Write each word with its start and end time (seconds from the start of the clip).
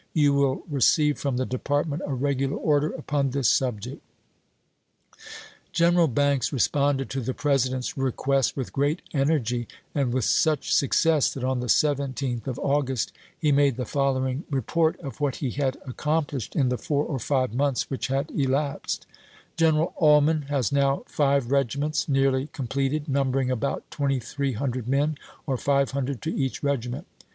You 0.13 0.33
will 0.33 0.63
receive 0.67 1.19
from 1.19 1.37
the 1.37 1.45
Department 1.45 2.01
a 2.07 2.13
regular 2.15 2.57
order 2.57 2.89
upon 2.91 3.29
this 3.29 3.47
subject." 3.47 4.01
General 5.71 6.07
Banks 6.07 6.51
responded 6.51 7.07
to 7.11 7.21
the 7.21 7.35
Presi 7.35 7.69
dent's 7.69 7.95
request 7.95 8.57
with 8.57 8.73
great 8.73 9.03
energy 9.13 9.67
and 9.93 10.11
with 10.11 10.25
such 10.25 10.73
success 10.73 11.31
that 11.35 11.43
on 11.43 11.59
the 11.59 11.67
17th 11.67 12.47
of 12.47 12.57
August 12.57 13.11
he 13.37 13.51
made 13.51 13.77
the 13.77 13.85
following 13.85 14.43
report 14.49 14.99
of 15.01 15.21
what 15.21 15.35
he 15.35 15.51
had 15.51 15.77
accomplished 15.85 16.55
in 16.55 16.69
the 16.69 16.79
four 16.79 17.03
or 17.05 17.19
five 17.19 17.53
months 17.53 17.87
which 17.91 18.07
had 18.07 18.31
elapsed:" 18.31 19.05
Gen 19.55 19.75
eral 19.75 19.93
Ullman 20.01 20.41
has 20.49 20.71
now 20.71 21.03
five 21.05 21.51
regiments 21.51 22.09
nearly 22.09 22.47
com 22.47 22.65
pleted, 22.65 23.07
numbering 23.07 23.51
about 23.51 23.83
2300 23.91 24.87
men, 24.87 25.15
or 25.45 25.57
500 25.57 26.23
to 26.23 26.35
each 26.35 26.63
regiment. 26.63 27.05